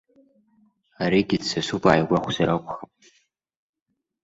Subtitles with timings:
[1.03, 2.91] Аригьы дсасуп ааигәахәзар акәхап.